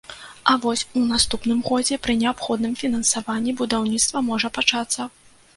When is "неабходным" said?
2.23-2.73